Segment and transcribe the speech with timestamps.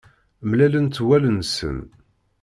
[0.49, 1.79] Mlalent wallen-nsen.